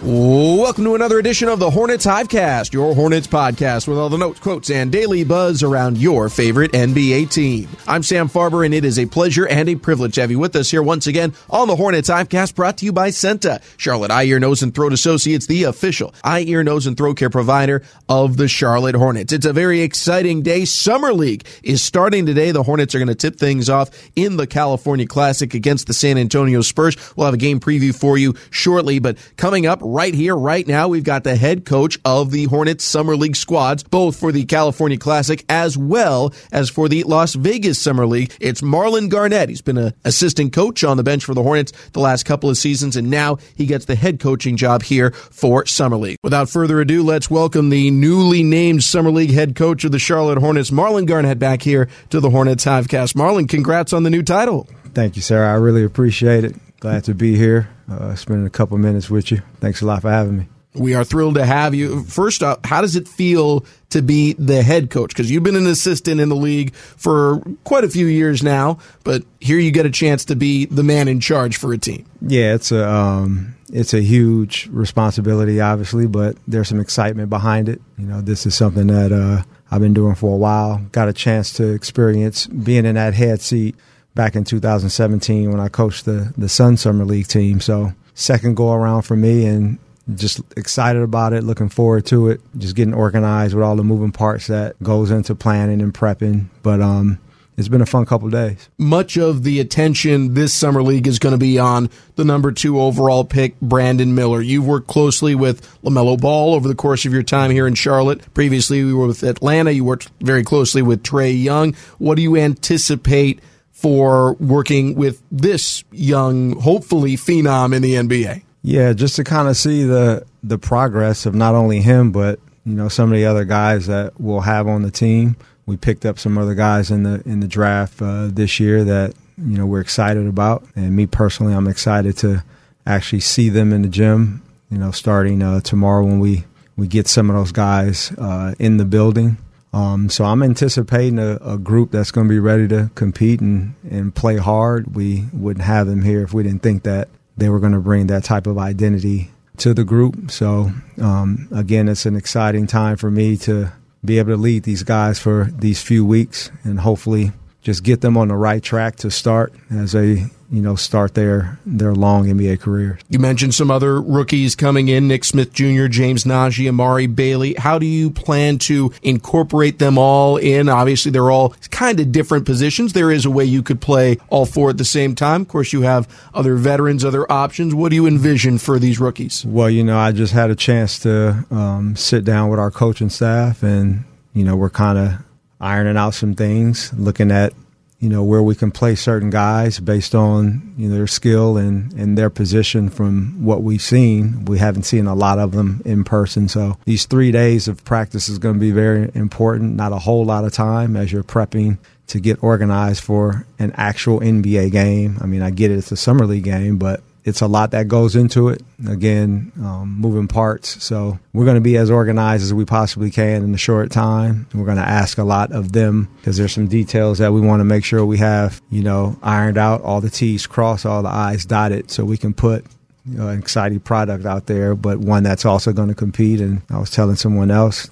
[0.00, 4.38] Welcome to another edition of the Hornets Hivecast, your Hornets podcast with all the notes,
[4.38, 7.68] quotes, and daily buzz around your favorite NBA team.
[7.84, 10.54] I'm Sam Farber, and it is a pleasure and a privilege to have you with
[10.54, 14.22] us here once again on the Hornets Hivecast, brought to you by CEENTA, Charlotte Eye,
[14.22, 18.36] Ear, Nose, and Throat Associates, the official eye, ear, nose, and throat care provider of
[18.36, 19.32] the Charlotte Hornets.
[19.32, 20.64] It's a very exciting day.
[20.64, 22.52] Summer League is starting today.
[22.52, 26.18] The Hornets are going to tip things off in the California Classic against the San
[26.18, 26.96] Antonio Spurs.
[27.16, 30.88] We'll have a game preview for you shortly, but coming up right here, right now,
[30.88, 34.98] we've got the head coach of the Hornets Summer League squads, both for the California
[34.98, 38.32] Classic as well as for the Las Vegas Summer League.
[38.40, 39.48] It's Marlon Garnett.
[39.48, 42.56] He's been an assistant coach on the bench for the Hornets the last couple of
[42.56, 46.18] seasons, and now he gets the head coaching job here for Summer League.
[46.22, 50.38] Without further ado, let's welcome the newly named Summer League head coach of the Charlotte
[50.38, 53.14] Hornets, Marlon Garnett, back here to the Hornets Hivecast.
[53.14, 54.68] Marlon, congrats on the new title.
[54.94, 55.50] Thank you, Sarah.
[55.50, 56.54] I really appreciate it.
[56.80, 59.42] Glad to be here, uh, spending a couple minutes with you.
[59.60, 60.48] Thanks a lot for having me.
[60.74, 62.04] We are thrilled to have you.
[62.04, 65.08] First up, how does it feel to be the head coach?
[65.08, 69.24] Because you've been an assistant in the league for quite a few years now, but
[69.40, 72.06] here you get a chance to be the man in charge for a team.
[72.20, 77.80] Yeah, it's a um, it's a huge responsibility, obviously, but there's some excitement behind it.
[77.96, 80.78] You know, this is something that uh, I've been doing for a while.
[80.92, 83.74] Got a chance to experience being in that head seat
[84.18, 87.60] back in 2017 when I coached the the Sun Summer League team.
[87.60, 89.78] So second go around for me, and
[90.12, 91.44] just excited about it.
[91.44, 92.40] Looking forward to it.
[92.58, 96.46] Just getting organized with all the moving parts that goes into planning and prepping.
[96.64, 97.20] But um,
[97.56, 98.68] it's been a fun couple days.
[98.76, 102.80] Much of the attention this summer league is going to be on the number two
[102.80, 104.40] overall pick, Brandon Miller.
[104.40, 108.34] You've worked closely with LaMelo Ball over the course of your time here in Charlotte.
[108.34, 109.70] Previously, we were with Atlanta.
[109.70, 111.74] You worked very closely with Trae Young.
[111.98, 113.38] What do you anticipate
[113.78, 118.42] for working with this young, hopefully, phenom in the NBA?
[118.62, 122.74] Yeah, just to kind of see the the progress of not only him, but you
[122.74, 125.36] know some of the other guys that we'll have on the team.
[125.66, 129.14] We picked up some other guys in the in the draft uh, this year that
[129.36, 132.42] you know we're excited about, and me personally, I'm excited to
[132.84, 134.42] actually see them in the gym.
[134.70, 136.44] You know, starting uh, tomorrow when we
[136.76, 139.36] we get some of those guys uh, in the building.
[139.72, 143.74] Um, so I'm anticipating a, a group that's going to be ready to compete and,
[143.90, 144.94] and play hard.
[144.94, 148.06] We wouldn't have them here if we didn't think that they were going to bring
[148.08, 150.30] that type of identity to the group.
[150.30, 153.72] So um, again, it's an exciting time for me to
[154.04, 157.32] be able to lead these guys for these few weeks and hopefully
[157.62, 161.58] just get them on the right track to start as they you know start their
[161.66, 162.98] their long NBA career.
[163.08, 167.54] You mentioned some other rookies coming in: Nick Smith Jr., James Nnaji, Amari Bailey.
[167.54, 170.68] How do you plan to incorporate them all in?
[170.68, 172.92] Obviously, they're all kind of different positions.
[172.92, 175.42] There is a way you could play all four at the same time.
[175.42, 177.74] Of course, you have other veterans, other options.
[177.74, 179.44] What do you envision for these rookies?
[179.44, 183.10] Well, you know, I just had a chance to um, sit down with our coaching
[183.10, 185.27] staff, and you know, we're kind of
[185.60, 187.52] ironing out some things, looking at
[188.00, 191.92] you know where we can play certain guys based on you know their skill and
[191.94, 194.44] and their position from what we've seen.
[194.44, 196.48] We haven't seen a lot of them in person.
[196.48, 199.74] So these 3 days of practice is going to be very important.
[199.74, 204.20] Not a whole lot of time as you're prepping to get organized for an actual
[204.20, 205.18] NBA game.
[205.20, 207.88] I mean I get it it's a summer league game but it's a lot that
[207.88, 208.62] goes into it.
[208.88, 210.82] Again, um, moving parts.
[210.82, 214.46] So we're going to be as organized as we possibly can in a short time.
[214.54, 217.60] We're going to ask a lot of them because there's some details that we want
[217.60, 221.08] to make sure we have, you know, ironed out, all the T's crossed, all the
[221.08, 222.64] I's dotted, so we can put
[223.04, 226.40] you know, an exciting product out there, but one that's also going to compete.
[226.40, 227.88] And I was telling someone else,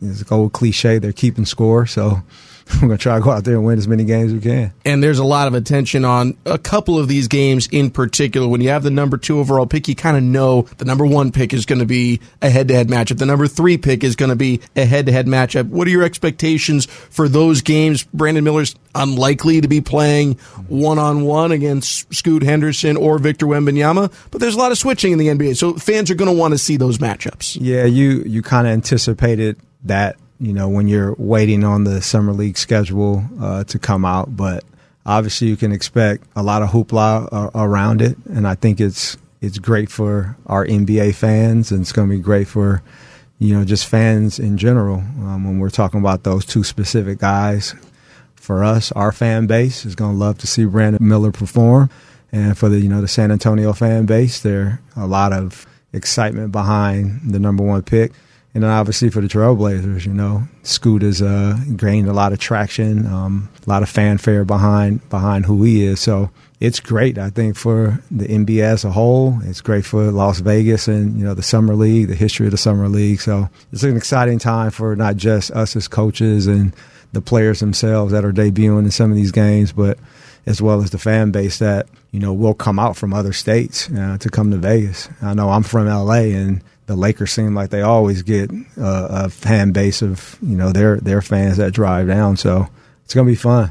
[0.00, 1.86] it's an old cliche, they're keeping score.
[1.86, 2.22] So
[2.74, 4.40] we're going to try to go out there and win as many games as we
[4.40, 4.72] can.
[4.84, 8.46] And there's a lot of attention on a couple of these games in particular.
[8.46, 11.32] When you have the number two overall pick, you kind of know the number one
[11.32, 13.18] pick is going to be a head to head matchup.
[13.18, 15.68] The number three pick is going to be a head to head matchup.
[15.68, 18.04] What are your expectations for those games?
[18.04, 20.34] Brandon Miller's unlikely to be playing
[20.68, 25.12] one on one against Scoot Henderson or Victor Wembanyama, but there's a lot of switching
[25.12, 25.56] in the NBA.
[25.56, 27.56] So fans are going to want to see those matchups.
[27.60, 32.32] Yeah, you, you kind of anticipated that you know, when you're waiting on the summer
[32.32, 34.36] league schedule uh, to come out.
[34.36, 34.64] But
[35.04, 39.16] obviously, you can expect a lot of hoopla uh, around it, and I think it's
[39.40, 42.82] it's great for our NBA fans, and it's going to be great for
[43.38, 44.98] you know just fans in general.
[44.98, 47.74] Um, when we're talking about those two specific guys,
[48.36, 51.90] for us, our fan base is going to love to see Brandon Miller perform,
[52.30, 56.52] and for the you know the San Antonio fan base, there a lot of excitement
[56.52, 58.12] behind the number one pick.
[58.58, 62.40] And then obviously for the Trailblazers, you know, Scoot has uh, gained a lot of
[62.40, 66.00] traction, um, a lot of fanfare behind behind who he is.
[66.00, 66.28] So
[66.58, 69.38] it's great, I think, for the NBA as a whole.
[69.44, 72.58] It's great for Las Vegas and you know the summer league, the history of the
[72.58, 73.20] summer league.
[73.20, 76.74] So it's an exciting time for not just us as coaches and
[77.12, 80.00] the players themselves that are debuting in some of these games, but
[80.46, 83.88] as well as the fan base that you know will come out from other states
[83.92, 85.08] uh, to come to Vegas.
[85.22, 89.72] I know I'm from LA, and the Lakers seem like they always get a fan
[89.72, 92.36] base of you know their their fans that drive down.
[92.36, 92.66] So
[93.04, 93.70] it's gonna be fun.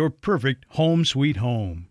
[0.09, 1.87] perfect home sweet home.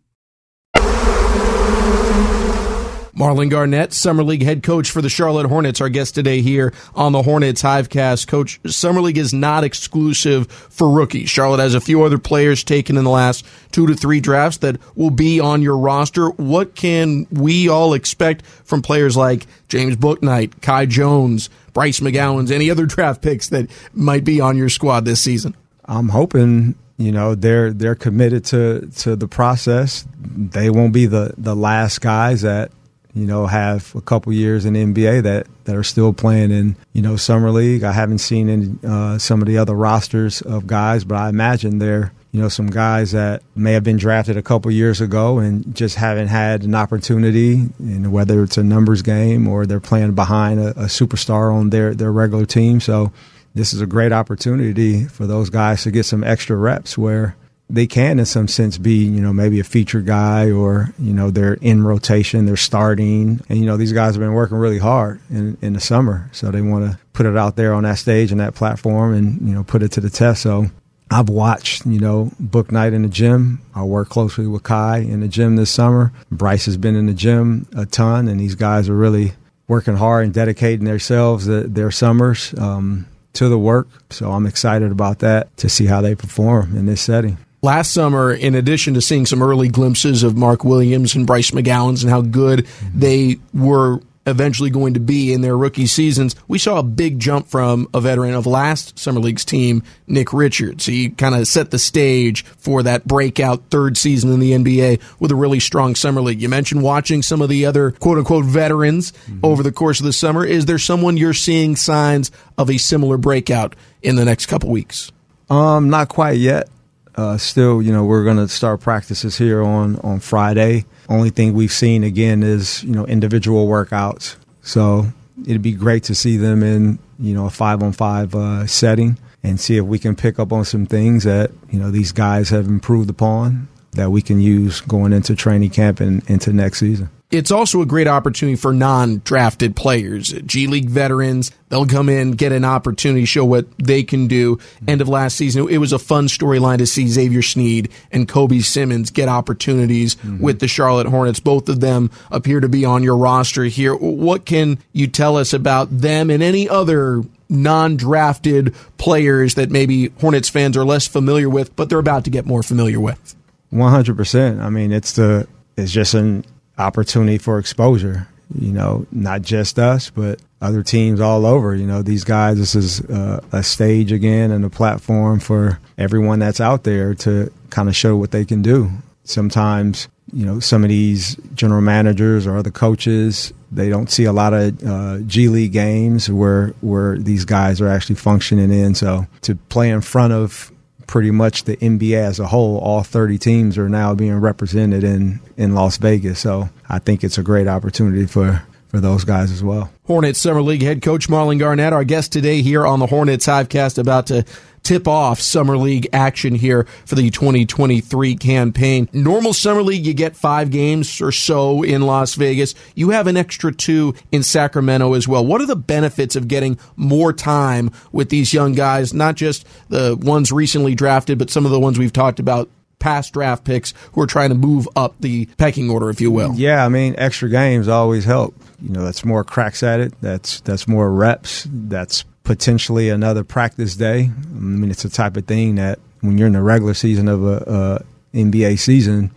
[3.20, 7.12] Marlon Garnett, Summer League head coach for the Charlotte Hornets, our guest today here on
[7.12, 8.26] the Hornets Hivecast.
[8.26, 11.28] Coach, Summer League is not exclusive for rookies.
[11.28, 14.78] Charlotte has a few other players taken in the last two to three drafts that
[14.96, 16.30] will be on your roster.
[16.30, 22.70] What can we all expect from players like James Bouknight, Kai Jones, Bryce McGowens, any
[22.70, 25.54] other draft picks that might be on your squad this season?
[25.84, 30.04] I'm hoping you know they're they're committed to to the process.
[30.20, 32.70] They won't be the the last guys that
[33.14, 37.00] you know have a couple years in NBA that that are still playing in you
[37.00, 37.84] know summer league.
[37.84, 41.78] I haven't seen any, uh, some of the other rosters of guys, but I imagine
[41.78, 45.74] they're you know some guys that may have been drafted a couple years ago and
[45.74, 47.66] just haven't had an opportunity.
[47.78, 51.94] And whether it's a numbers game or they're playing behind a, a superstar on their
[51.94, 53.10] their regular team, so
[53.54, 57.36] this is a great opportunity for those guys to get some extra reps where
[57.68, 61.30] they can in some sense be you know maybe a feature guy or you know
[61.30, 65.20] they're in rotation they're starting and you know these guys have been working really hard
[65.30, 68.32] in, in the summer so they want to put it out there on that stage
[68.32, 70.66] and that platform and you know put it to the test so
[71.12, 73.60] I've watched, you know, Bouknight in the gym.
[73.74, 76.12] I work closely with Kai in the gym this summer.
[76.30, 79.32] Bryce has been in the gym a ton, and these guys are really
[79.66, 83.88] working hard and dedicating themselves, uh, their summers, um, to the work.
[84.10, 87.38] So I'm excited about that to see how they perform in this setting.
[87.62, 92.02] Last summer, in addition to seeing some early glimpses of Mark Williams and Bryce McGowens
[92.02, 96.78] and how good they were eventually going to be in their rookie seasons, we saw
[96.78, 100.86] a big jump from a veteran of last Summer League's team, Nick Richards.
[100.86, 105.30] He kind of set the stage for that breakout third season in the NBA with
[105.30, 106.42] a really strong Summer League.
[106.42, 109.40] You mentioned watching some of the other quote unquote veterans mm-hmm.
[109.42, 110.44] over the course of the summer.
[110.44, 115.10] Is there someone you're seeing signs of a similar breakout in the next couple weeks?
[115.48, 116.68] Um, not quite yet.
[117.16, 120.84] Uh, still, you know, we're going to start practices here on on Friday.
[121.10, 124.36] Only thing we've seen again is you know individual workouts.
[124.62, 125.06] So
[125.46, 129.18] it'd be great to see them in you know a five on five uh, setting
[129.42, 132.48] and see if we can pick up on some things that you know these guys
[132.50, 137.10] have improved upon that we can use going into training camp and into next season
[137.30, 141.52] it's also a great opportunity for non-drafted players, G League veterans.
[141.68, 144.58] They'll come in, get an opportunity, show what they can do.
[144.88, 148.58] End of last season, it was a fun storyline to see Xavier Sneed and Kobe
[148.58, 150.42] Simmons get opportunities mm-hmm.
[150.42, 151.38] with the Charlotte Hornets.
[151.38, 153.94] Both of them appear to be on your roster here.
[153.94, 160.48] What can you tell us about them and any other non-drafted players that maybe Hornets
[160.48, 163.36] fans are less familiar with, but they're about to get more familiar with?
[163.70, 164.60] One hundred percent.
[164.60, 165.46] I mean, it's the
[165.76, 166.44] it's just an
[166.80, 168.26] opportunity for exposure.
[168.58, 171.74] You know, not just us, but other teams all over.
[171.74, 176.40] You know, these guys, this is uh, a stage again and a platform for everyone
[176.40, 178.90] that's out there to kind of show what they can do.
[179.22, 184.32] Sometimes, you know, some of these general managers or other coaches, they don't see a
[184.32, 188.96] lot of uh, G League games where where these guys are actually functioning in.
[188.96, 190.72] So to play in front of
[191.10, 195.40] pretty much the NBA as a whole, all 30 teams are now being represented in,
[195.56, 196.38] in Las Vegas.
[196.38, 199.90] So I think it's a great opportunity for, for those guys as well.
[200.06, 203.98] Hornets Summer League head coach Marlon Garnett, our guest today here on the Hornets Hivecast,
[203.98, 204.44] about to
[204.82, 209.08] tip off Summer League action here for the 2023 campaign.
[209.12, 212.74] Normal Summer League, you get five games or so in Las Vegas.
[212.94, 215.44] You have an extra two in Sacramento as well.
[215.44, 220.16] What are the benefits of getting more time with these young guys, not just the
[220.16, 222.68] ones recently drafted, but some of the ones we've talked about
[223.00, 226.54] past draft picks who are trying to move up the pecking order, if you will.
[226.54, 228.54] Yeah, I mean, extra games always help.
[228.80, 230.14] You know, that's more cracks at it.
[230.20, 231.66] That's that's more reps.
[231.70, 234.28] That's potentially another practice day.
[234.28, 237.44] I mean, it's the type of thing that when you're in the regular season of
[237.44, 238.02] a,
[238.34, 239.30] a NBA season,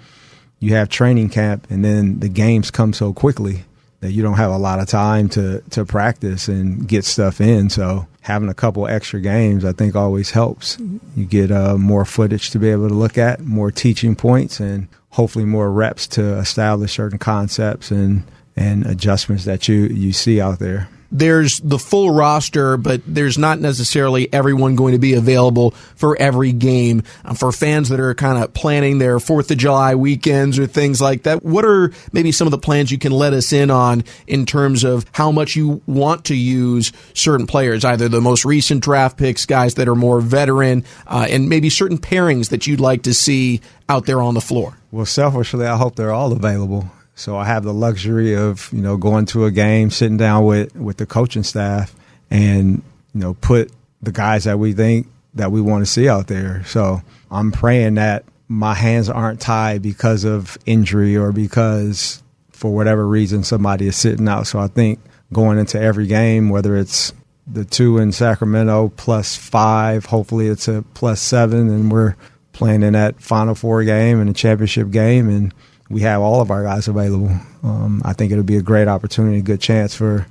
[0.58, 3.66] you have training camp, and then the games come so quickly
[4.00, 7.70] that you don't have a lot of time to to practice and get stuff in.
[7.70, 10.80] So having a couple extra games, I think, always helps.
[11.16, 14.88] You get uh, more footage to be able to look at, more teaching points, and
[15.12, 18.24] hopefully more reps to establish certain concepts and
[18.56, 23.60] and adjustments that you you see out there there's the full roster, but there's not
[23.60, 27.04] necessarily everyone going to be available for every game.
[27.24, 31.00] Uh, for fans that are kind of planning their Fourth of July weekends or things
[31.00, 34.04] like that, what are maybe some of the plans you can let us in on
[34.26, 38.84] in terms of how much you want to use certain players, either the most recent
[38.84, 43.04] draft picks, guys that are more veteran, uh, and maybe certain pairings that you'd like
[43.04, 44.78] to see out there on the floor?
[44.92, 46.90] Well, selfishly, I hope they're all available.
[47.16, 50.76] So I have the luxury of you know going to a game, sitting down with
[50.76, 51.96] with the coaching staff,
[52.30, 52.82] and
[53.14, 56.64] you know put the guys that we think that we want to see out there.
[56.66, 57.02] So
[57.32, 63.44] I'm praying that my hands aren't tied because of injury or because for whatever reason
[63.44, 64.48] somebody is sitting out.
[64.48, 65.00] So I think
[65.32, 67.14] going into every game, whether it's
[67.48, 72.16] the two in Sacramento plus five, hopefully it's a plus seven, and we're
[72.54, 75.54] playing in that Final Four game and a championship game, and
[75.94, 77.32] we have all of our guys available.
[77.64, 80.26] Um, I think it'll be a great opportunity, a good chance for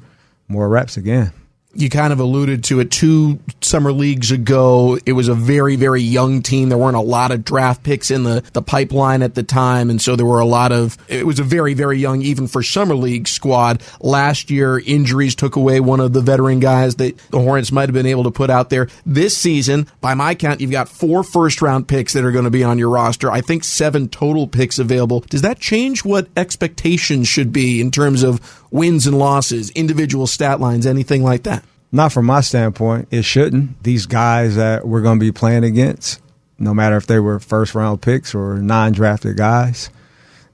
[0.49, 1.33] more reps again
[1.75, 4.99] you kind of alluded to it two summer leagues ago.
[5.07, 6.69] It was a very, very young team.
[6.69, 9.89] There weren't a lot of draft picks in the, the pipeline at the time.
[9.89, 12.63] And so there were a lot of, it was a very, very young, even for
[12.63, 13.83] summer league squad.
[14.01, 17.95] Last year, injuries took away one of the veteran guys that the Hornets might have
[17.95, 18.89] been able to put out there.
[19.07, 22.51] This season, by my count, you've got four first round picks that are going to
[22.51, 23.31] be on your roster.
[23.31, 25.21] I think seven total picks available.
[25.21, 30.59] Does that change what expectations should be in terms of wins and losses, individual stat
[30.59, 31.63] lines, anything like that?
[31.93, 33.07] Not from my standpoint.
[33.11, 33.83] It shouldn't.
[33.83, 36.21] These guys that we're going to be playing against,
[36.59, 39.91] no matter if they were first round picks or non drafted guys,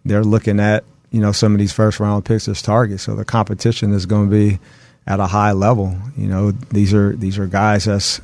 [0.04, 3.04] they're looking at you know some of these first round picks as targets.
[3.04, 4.58] So the competition is going to be
[5.06, 5.96] at a high level.
[6.16, 8.20] You know, these are these are guys that's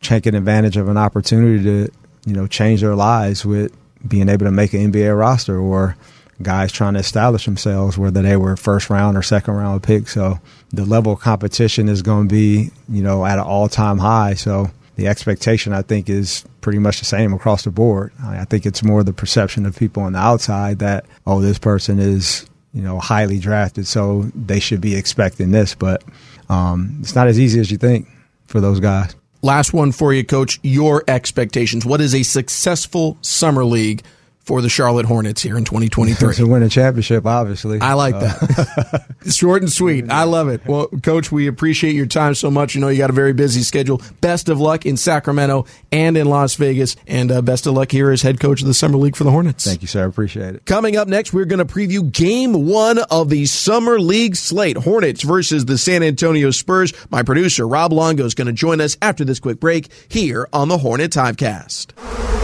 [0.00, 1.92] taking advantage of an opportunity to,
[2.24, 3.74] you know, change their lives with
[4.06, 5.96] being able to make an NBA roster or
[6.42, 10.08] guys trying to establish themselves, whether they were first round or second round pick.
[10.08, 10.38] So
[10.72, 14.34] the level of competition is going to be, you know, at an all time high.
[14.34, 18.12] So the expectation, I think, is pretty much the same across the board.
[18.22, 21.98] I think it's more the perception of people on the outside that, oh, this person
[21.98, 25.74] is, you know, highly drafted, so they should be expecting this.
[25.74, 26.02] But
[26.48, 28.08] um, it's not as easy as you think
[28.46, 29.14] for those guys.
[29.42, 30.58] Last one for you, coach.
[30.62, 31.84] Your expectations.
[31.84, 34.02] What is a successful summer league
[34.44, 36.34] for the Charlotte Hornets here in 2023.
[36.34, 37.80] to win a championship, obviously.
[37.80, 39.04] I like that.
[39.30, 40.10] Short and sweet.
[40.10, 40.64] I love it.
[40.66, 42.74] Well, Coach, we appreciate your time so much.
[42.74, 44.02] You know, you got a very busy schedule.
[44.20, 46.96] Best of luck in Sacramento and in Las Vegas.
[47.06, 49.30] And uh, best of luck here as head coach of the Summer League for the
[49.30, 49.64] Hornets.
[49.64, 50.02] Thank you, sir.
[50.04, 50.66] I appreciate it.
[50.66, 55.22] Coming up next, we're going to preview game one of the Summer League slate Hornets
[55.22, 56.92] versus the San Antonio Spurs.
[57.10, 60.68] My producer, Rob Longo, is going to join us after this quick break here on
[60.68, 62.43] the Hornets Hivecast.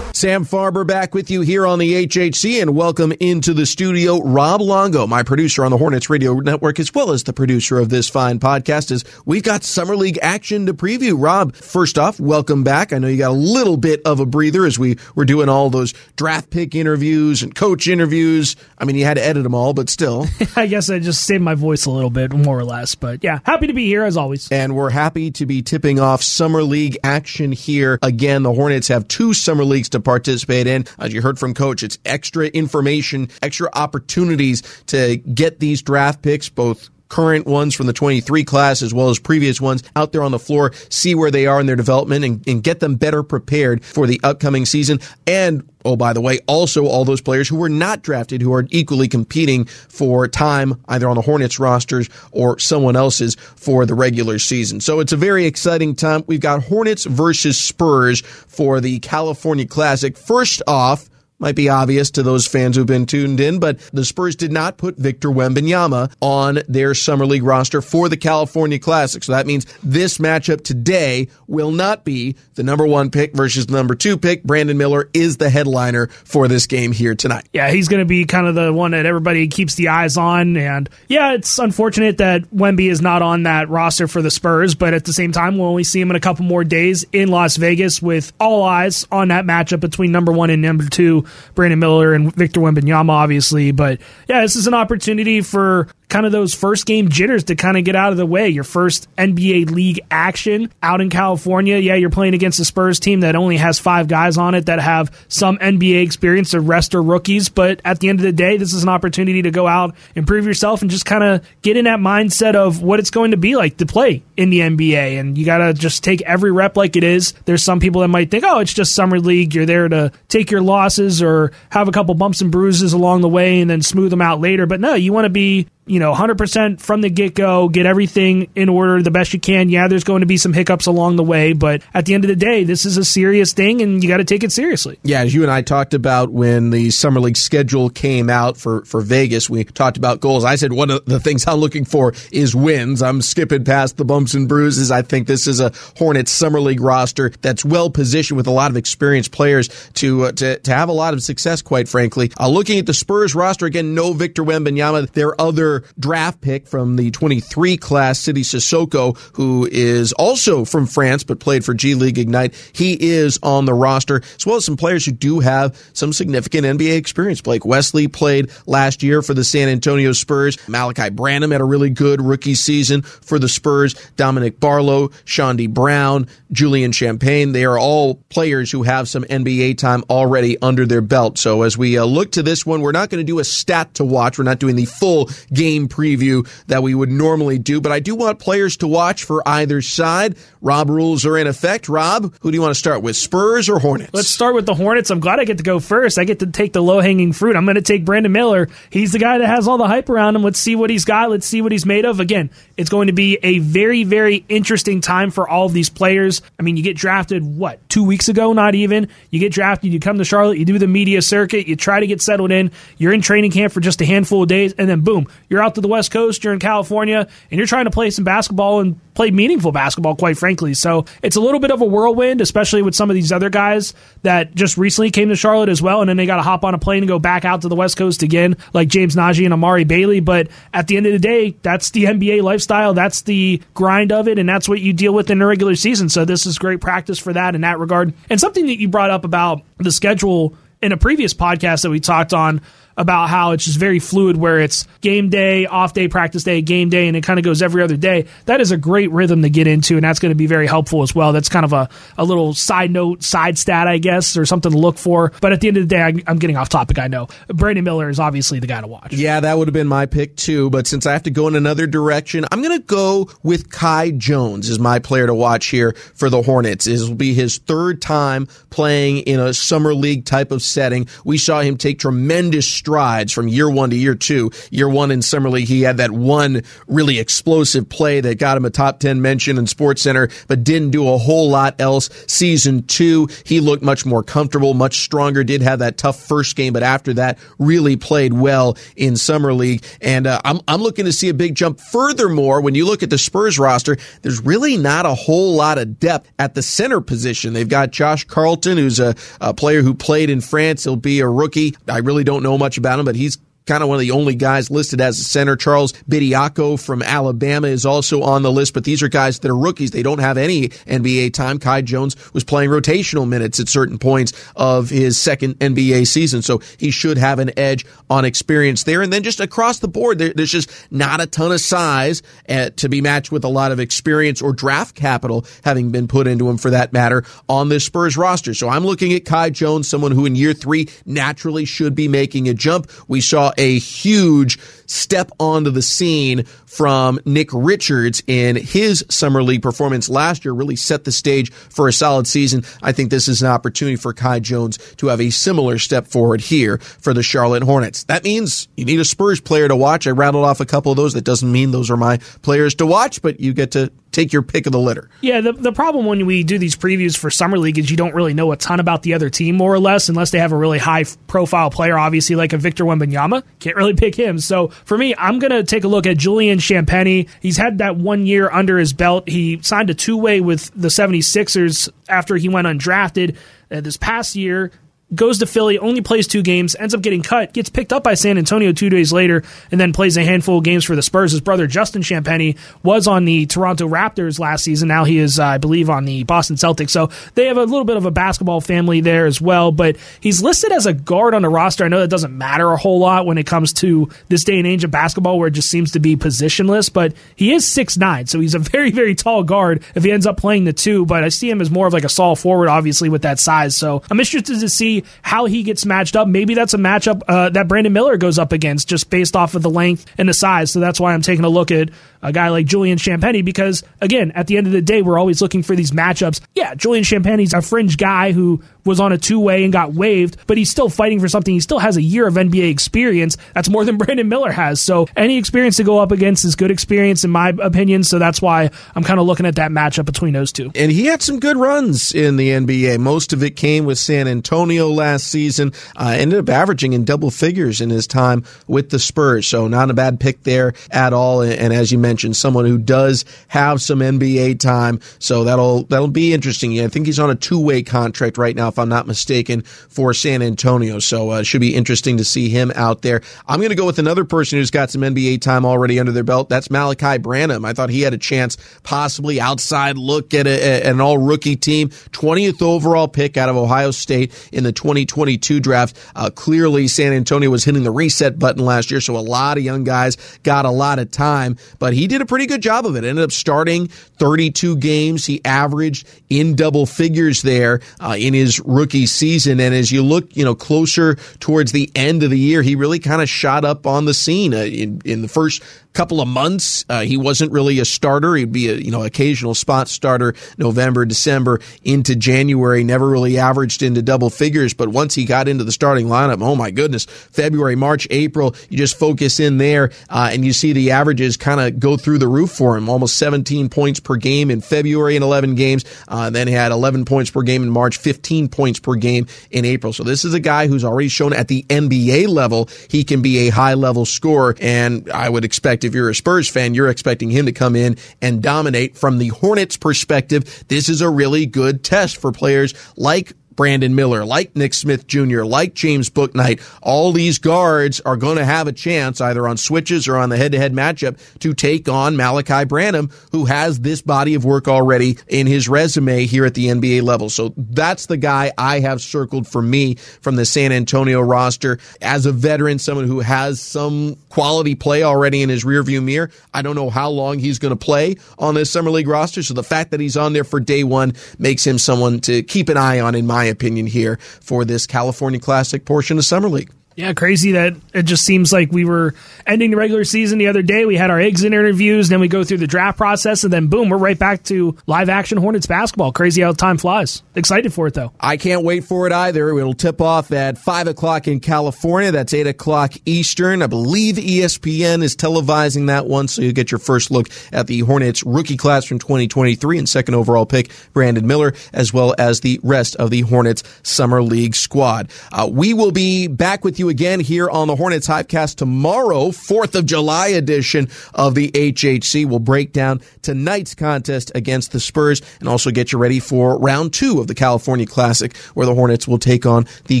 [0.20, 4.60] Sam Farber back with you here on the HHC and welcome into the studio Rob
[4.60, 8.10] Longo, my producer on the Hornets Radio Network, as well as the producer of this
[8.10, 8.90] fine podcast.
[8.90, 11.14] As we've got Summer League action to preview.
[11.16, 12.92] Rob, first off, welcome back.
[12.92, 15.70] I know you got a little bit of a breather as we were doing all
[15.70, 18.56] those draft pick interviews and coach interviews.
[18.76, 20.26] I mean, you had to edit them all, but still.
[20.54, 22.94] I guess I just saved my voice a little bit, more or less.
[22.94, 24.52] But yeah, happy to be here as always.
[24.52, 27.98] And we're happy to be tipping off Summer League action here.
[28.02, 30.84] Again, the Hornets have two Summer Leagues to participate in.
[30.98, 36.48] As you heard from Coach, it's extra information, extra opportunities to get these draft picks,
[36.48, 40.32] both current ones from the 23 class as well as previous ones out there on
[40.32, 43.84] the floor, see where they are in their development and, and get them better prepared
[43.84, 44.98] for the upcoming season.
[45.26, 48.66] And Oh, by the way, also all those players who were not drafted who are
[48.70, 54.38] equally competing for time either on the Hornets rosters or someone else's for the regular
[54.38, 54.80] season.
[54.80, 56.22] So it's a very exciting time.
[56.26, 60.18] We've got Hornets versus Spurs for the California Classic.
[60.18, 61.08] First off,
[61.40, 64.76] might be obvious to those fans who've been tuned in, but the Spurs did not
[64.76, 69.24] put Victor Wembanyama on their Summer League roster for the California Classic.
[69.24, 73.72] So that means this matchup today will not be the number one pick versus the
[73.72, 74.44] number two pick.
[74.44, 77.48] Brandon Miller is the headliner for this game here tonight.
[77.52, 80.56] Yeah, he's going to be kind of the one that everybody keeps the eyes on.
[80.56, 84.92] And yeah, it's unfortunate that Wemby is not on that roster for the Spurs, but
[84.92, 87.56] at the same time, we'll only see him in a couple more days in Las
[87.56, 91.24] Vegas with all eyes on that matchup between number one and number two
[91.54, 93.70] Brandon Miller and Victor Wembanyama, obviously.
[93.72, 97.78] But yeah, this is an opportunity for kind of those first game jitters to kind
[97.78, 98.48] of get out of the way.
[98.48, 101.78] Your first NBA league action out in California.
[101.78, 104.80] Yeah, you're playing against a Spurs team that only has five guys on it that
[104.80, 106.50] have some NBA experience.
[106.50, 107.48] The rest are rookies.
[107.48, 110.44] But at the end of the day, this is an opportunity to go out, improve
[110.44, 113.56] yourself, and just kind of get in that mindset of what it's going to be
[113.56, 115.18] like to play in the NBA.
[115.18, 117.32] And you got to just take every rep like it is.
[117.44, 119.54] There's some people that might think, oh, it's just summer league.
[119.54, 123.28] You're there to take your losses or have a couple bumps and bruises along the
[123.28, 124.66] way and then smooth them out later.
[124.66, 128.48] But no, you want to be you know, 100% from the get go, get everything
[128.54, 129.68] in order the best you can.
[129.68, 132.28] Yeah, there's going to be some hiccups along the way, but at the end of
[132.28, 135.00] the day, this is a serious thing and you got to take it seriously.
[135.02, 138.84] Yeah, as you and I talked about when the Summer League schedule came out for,
[138.84, 140.44] for Vegas, we talked about goals.
[140.44, 143.02] I said one of the things I'm looking for is wins.
[143.02, 144.90] I'm skipping past the bumps and bruises.
[144.90, 148.70] I think this is a Hornets Summer League roster that's well positioned with a lot
[148.70, 152.30] of experienced players to, uh, to, to have a lot of success, quite frankly.
[152.38, 155.10] Uh, looking at the Spurs roster, again, no Victor Wembanyama.
[155.12, 161.24] Their other draft pick from the 23 class, Sidy Cissoko, who is also from France
[161.24, 162.54] but played for G League Ignite.
[162.72, 166.64] He is on the roster, as well as some players who do have some significant
[166.64, 167.40] NBA experience.
[167.40, 170.56] Blake Wesley played last year for the San Antonio Spurs.
[170.68, 173.94] Malachi Branham had a really good rookie season for the Spurs.
[174.16, 180.04] Dominic Barlow, Chaundee Brown, Julian Champagnie, they are all players who have some NBA time
[180.10, 181.38] already under their belt.
[181.38, 183.94] So as we uh, look to this one, we're not going to do a stat
[183.94, 184.38] to watch.
[184.38, 185.26] We're not doing the full
[185.60, 189.46] game preview that we would normally do, but I do want players to watch for
[189.46, 190.36] either side.
[190.62, 191.86] Rob rules are in effect.
[191.86, 194.10] Rob, who do you want to start with, Spurs or Hornets?
[194.14, 195.10] Let's start with the Hornets.
[195.10, 196.18] I'm glad I get to go first.
[196.18, 197.56] I get to take the low hanging fruit.
[197.56, 198.68] I'm going to take Brandon Miller.
[198.88, 200.42] He's the guy that has all the hype around him.
[200.42, 201.30] Let's see what he's got.
[201.30, 202.20] Let's see what he's made of.
[202.20, 206.40] Again, it's going to be a very, very interesting time for all of these players.
[206.58, 208.54] I mean, you get drafted, what, two weeks ago?
[208.54, 209.08] Not even.
[209.30, 212.06] You get drafted, you come to Charlotte, you do the media circuit, you try to
[212.06, 215.00] get settled in, you're in training camp for just a handful of days, and then
[215.00, 218.08] boom, you're out to the West Coast, you're in California, and you're trying to play
[218.10, 220.72] some basketball and play meaningful basketball, quite frankly.
[220.72, 223.92] So it's a little bit of a whirlwind, especially with some of these other guys
[224.22, 226.72] that just recently came to Charlotte as well, and then they got to hop on
[226.72, 229.52] a plane and go back out to the West Coast again, like James Nnaji and
[229.52, 230.20] Amari Bailey.
[230.20, 232.94] But at the end of the day, that's the NBA lifestyle.
[232.94, 236.08] That's the grind of it, and that's what you deal with in the regular season.
[236.08, 238.14] So this is great practice for that in that regard.
[238.30, 242.00] And something that you brought up about the schedule in a previous podcast that we
[242.00, 242.60] talked on
[243.00, 246.90] about how it's just very fluid where it's game day, off day, practice day, game
[246.90, 248.26] day, and it kind of goes every other day.
[248.44, 251.02] That is a great rhythm to get into, and that's going to be very helpful
[251.02, 251.32] as well.
[251.32, 254.76] That's kind of a, a little side note, side stat, I guess, or something to
[254.76, 255.32] look for.
[255.40, 257.28] But at the end of the day, I, I'm getting off topic, I know.
[257.48, 259.14] Brandon Miller is obviously the guy to watch.
[259.14, 261.56] Yeah, that would have been my pick too, but since I have to go in
[261.56, 265.94] another direction, I'm going to go with Kai Jones as my player to watch here
[266.14, 266.84] for the Hornets.
[266.84, 271.08] This will be his third time playing in a summer league type of setting.
[271.24, 274.50] We saw him take tremendous strides from year one to year two.
[274.70, 278.64] Year one in summer league, he had that one really explosive play that got him
[278.64, 282.10] a top 10 mention in Sports Center, but didn't do a whole lot else.
[282.26, 286.72] Season two, he looked much more comfortable, much stronger, did have that tough first game,
[286.72, 289.84] but after that, really played well in summer league.
[290.00, 291.80] And uh, I'm, I'm looking to see a big jump.
[291.80, 295.98] Furthermore, when you look at the Spurs roster, there's really not a whole lot of
[295.98, 297.52] depth at the center position.
[297.52, 300.84] They've got Josh Carlton, who's a, a player who played in France.
[300.84, 301.76] He'll be a rookie.
[301.88, 304.70] I really don't know much him, but he's kind of one of the only guys
[304.70, 305.56] listed as a center.
[305.56, 309.56] Charles Bediako from Alabama is also on the list, but these are guys that are
[309.56, 309.90] rookies.
[309.90, 311.58] They don't have any NBA time.
[311.58, 316.60] Kai Jones was playing rotational minutes at certain points of his second NBA season, so
[316.78, 319.02] he should have an edge on experience there.
[319.02, 322.70] And then just across the board, there, there's just not a ton of size uh,
[322.76, 326.48] to be matched with a lot of experience or draft capital having been put into
[326.48, 328.54] him for that matter on this Spurs roster.
[328.54, 332.48] So I'm looking at Kai Jones, someone who in year three naturally should be making
[332.48, 332.90] a jump.
[333.08, 339.60] We saw a huge step onto the scene from Nick Richards in his summer league
[339.60, 342.62] performance last year really set the stage for a solid season.
[342.80, 346.40] I think this is an opportunity for Kai Jones to have a similar step forward
[346.40, 348.04] here for the Charlotte Hornets.
[348.04, 350.06] That means you need a Spurs player to watch.
[350.06, 351.14] I rattled off a couple of those.
[351.14, 354.42] That doesn't mean those are my players to watch, but you get to take your
[354.42, 355.08] pick of the litter.
[355.20, 358.14] Yeah, the, the problem when we do these previews for Summer League is you don't
[358.14, 360.56] really know a ton about the other team, more or less, unless they have a
[360.56, 363.42] really high profile player, obviously, like a Victor Wembanyama.
[363.58, 364.38] Can't really pick him.
[364.38, 367.28] So for me, I'm going to take a look at Julian Champagnie.
[367.40, 369.28] He's had that one year under his belt.
[369.28, 373.36] He signed a two way with the 76ers after he went undrafted.
[373.70, 374.70] Uh, this past year,
[375.14, 378.14] goes to Philly, only plays two games, ends up getting cut, gets picked up by
[378.14, 381.32] San Antonio two days later, and then plays a handful of games for the Spurs.
[381.32, 384.88] His brother Justin Champagnie was on the Toronto Raptors last season.
[384.88, 386.90] Now he is, uh, I believe, on the Boston Celtics.
[386.90, 389.72] So they have a little bit of a basketball family there as well.
[389.72, 391.84] But he's listed as a guard on the roster.
[391.84, 394.66] I know that doesn't matter a whole lot when it comes to this day and
[394.66, 398.26] age of basketball where it just seems to be positionless, but he is six nine,
[398.26, 401.04] so he's a very, very tall guard if he ends up playing the two.
[401.04, 403.76] But I see him as more of like a solid forward, obviously, with that size.
[403.76, 406.28] So I'm interested to see how he gets matched up.
[406.28, 409.62] Maybe that's a matchup uh, that Brandon Miller goes up against just based off of
[409.62, 410.70] the length and the size.
[410.70, 411.90] So that's why I'm taking a look at
[412.22, 415.40] a guy like Julian Champagnie because, again, at the end of the day, we're always
[415.40, 416.40] looking for these matchups.
[416.54, 420.36] Yeah, Julian Champagnie's a fringe guy who was on a two way and got waived,
[420.46, 421.52] but he's still fighting for something.
[421.52, 423.36] He still has a year of NBA experience.
[423.54, 424.80] That's more than Brandon Miller has.
[424.80, 428.04] So any experience to go up against is good experience, in my opinion.
[428.04, 430.70] So that's why I'm kind of looking at that matchup between those two.
[430.74, 432.98] And he had some good runs in the NBA.
[432.98, 435.72] Most of it came with San Antonio last season.
[435.96, 439.46] Uh, ended up averaging in double figures in his time with the Spurs.
[439.46, 441.42] So not a bad pick there at all.
[441.42, 445.00] And as you mentioned, someone who does have some NBA time.
[445.18, 446.80] So that'll that'll be interesting.
[446.80, 450.14] I think he's on a two way contract right now if I'm not mistaken, for
[450.14, 450.98] San Antonio.
[450.98, 453.20] So uh, it should be interesting to see him out there.
[453.46, 456.24] I'm going to go with another person who's got some NBA time already under their
[456.24, 456.48] belt.
[456.48, 457.64] That's Malachi Branham.
[457.64, 461.88] I thought he had a chance, possibly outside look at, a, an all rookie team.
[461.88, 465.96] 20th overall pick out of Ohio State in the 2022 draft.
[466.14, 469.64] Uh, clearly, San Antonio was hitting the reset button last year, so a lot of
[469.64, 472.96] young guys got a lot of time, but he did a pretty good job of
[472.96, 473.04] it.
[473.04, 475.26] Ended up starting 32 games.
[475.26, 479.60] He averaged in double figures there uh, in his rookie season.
[479.60, 482.98] And as you look, you know, closer towards the end of the year, he really
[482.98, 486.84] kind of shot up on the scene uh, in, in the first couple of months.
[486.88, 488.34] Uh, he wasn't really a starter.
[488.36, 492.84] He'd be a you know occasional spot starter November, December into January.
[492.84, 496.56] Never really averaged into double figures, but once he got into the starting lineup, oh
[496.56, 500.90] my goodness, February, March, April, you just focus in there uh, and you see the
[500.92, 502.88] averages kind of go through the roof for him.
[502.88, 505.84] Almost 17 points per game in February in 11 games.
[506.08, 509.64] Uh, then he had 11 points per game in March, 15 points per game in
[509.64, 509.92] April.
[509.92, 513.48] So this is a guy who's already shown at the NBA level he can be
[513.48, 517.30] a high level scorer, and I would expect if you're a Spurs fan, you're expecting
[517.30, 518.96] him to come in and dominate.
[518.96, 524.24] From the Hornets perspective, this is a really good test for players like Brandon Miller,
[524.24, 528.72] like Nick Smith Jr., like James Bouknight, all these guards are going to have a
[528.72, 532.64] chance either on switches or on the head to head matchup to take on Malachi
[532.64, 537.02] Branham, who has this body of work already in his resume here at the NBA
[537.02, 537.28] level.
[537.28, 542.24] So that's the guy I have circled for me from the San Antonio roster as
[542.24, 546.30] a veteran, someone who has some quality play already in his rearview mirror.
[546.54, 549.42] I don't know how long he's going to play on this Summer League roster.
[549.42, 552.70] So the fact that he's on there for day one makes him someone to keep
[552.70, 556.70] an eye on, in my opinion, here for this California Classic portion of Summer League.
[556.96, 559.14] Yeah, crazy that it just seems like we were
[559.46, 560.84] ending the regular season the other day.
[560.84, 563.90] We had our exit interviews, then we go through the draft process, and then boom,
[563.90, 566.12] we're right back to live action Hornets basketball.
[566.12, 567.22] Crazy how time flies.
[567.36, 568.12] Excited for it though.
[568.18, 569.56] I can't wait for it either.
[569.56, 572.10] It'll tip off at five o'clock in California.
[572.10, 573.62] That's eight o'clock Eastern.
[573.62, 577.80] I believe ESPN is televising that one, so you'll get your first look at the
[577.80, 582.58] Hornets rookie class from 2023 and second overall pick Brandon Miller, as well as the
[582.64, 585.08] rest of the Hornets summer league squad.
[585.32, 589.76] Uh, we will be back with you again here on the Hornets Hivecast tomorrow, 4th
[589.76, 592.26] of July edition of the HHC.
[592.26, 596.92] We'll break down tonight's contest against the Spurs and also get you ready for round
[596.92, 600.00] two of the California Classic, where the Hornets will take on the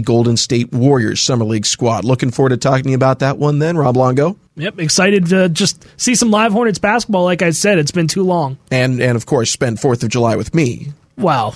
[0.00, 2.04] Golden State Warriors Summer League squad.
[2.04, 4.36] Looking forward to talking about that one then, Rob Longo.
[4.56, 7.22] Yep, excited to just see some live Hornets basketball.
[7.22, 8.58] Like I said, it's been too long.
[8.72, 10.92] And and of course, spend 4th of July with me.
[11.16, 11.54] Wow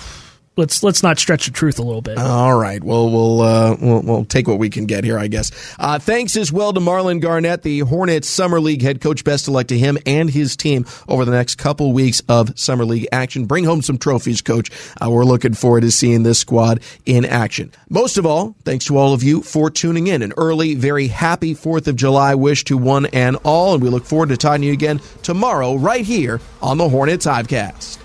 [0.57, 2.17] let's let's not stretch the truth a little bit.
[2.17, 2.83] All right.
[2.83, 5.51] Well, we'll uh, we'll, we'll take what we can get here, I guess.
[5.79, 9.23] Uh, thanks as well to Marlon Garnett, the Hornets Summer League head coach.
[9.23, 12.85] Best of luck to him and his team over the next couple weeks of Summer
[12.85, 13.45] League action.
[13.45, 14.71] Bring home some trophies, coach.
[15.01, 17.71] Uh, we're looking forward to seeing this squad in action.
[17.89, 20.21] Most of all, thanks to all of you for tuning in.
[20.21, 24.05] An early, very happy Fourth of July wish to one and all, and we look
[24.05, 28.04] forward to talking to you again tomorrow, right here on the Hornets Hivecast.